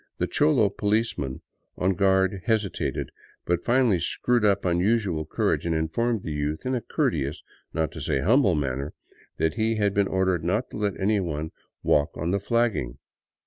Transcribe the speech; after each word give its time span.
The 0.17 0.25
cholo 0.25 0.67
■ 0.69 0.75
policeman 0.77 1.43
on 1.77 1.93
guard 1.93 2.41
hesitated, 2.45 3.11
but 3.45 3.63
finally 3.63 3.99
screwed 3.99 4.43
up 4.43 4.65
unusual 4.65 5.27
courage' 5.27 5.63
and 5.67 5.75
informed 5.75 6.23
the 6.23 6.31
youth 6.31 6.65
in 6.65 6.73
a 6.73 6.81
courteous, 6.81 7.43
not 7.71 7.91
to 7.91 8.01
say 8.01 8.19
humble, 8.19 8.55
manner 8.55 8.95
that 9.37 9.53
he 9.53 9.75
had 9.75 9.93
been 9.93 10.07
ordered 10.07 10.43
not 10.43 10.71
to 10.71 10.77
let 10.77 10.99
any 10.99 11.19
one 11.19 11.51
walk 11.83 12.17
on 12.17 12.31
the 12.31 12.39
flagging. 12.39 12.97